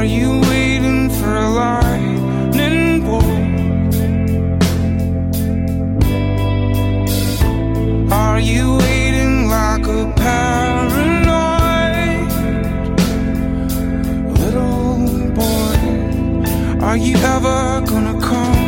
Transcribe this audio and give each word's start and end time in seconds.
Are 0.00 0.06
you 0.06 0.40
waiting 0.48 1.10
for 1.10 1.34
a 1.36 1.50
lightning 1.50 3.02
bolt? 3.04 3.22
Are 8.10 8.40
you 8.40 8.78
waiting 8.78 9.50
like 9.50 9.86
a 9.86 10.10
paranoid 10.16 11.20
little 14.38 15.30
boy? 15.34 16.82
Are 16.82 16.96
you 16.96 17.16
ever 17.16 17.82
gonna 17.84 18.18
come? 18.22 18.59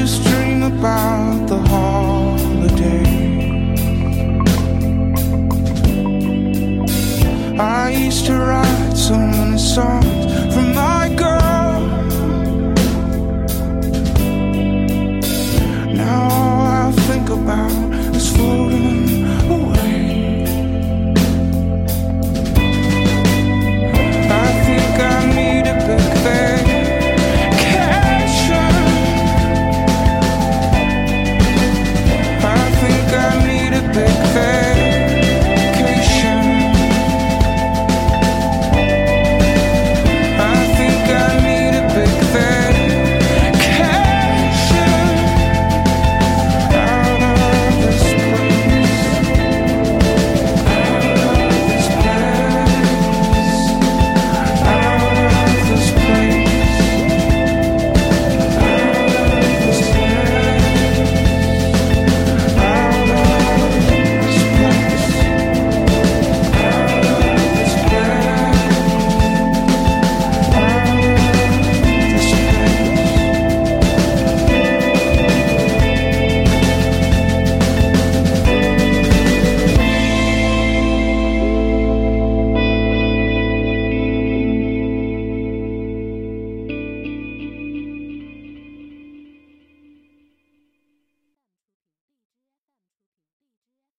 just 0.00 0.22
dream 0.22 0.62
about 0.62 1.48
the 1.48 1.58
holiday. 1.72 3.04
I 7.58 7.90
used 7.90 8.26
to 8.26 8.34
write 8.34 8.92
so 8.94 9.18
many 9.18 9.58
songs. 9.58 10.27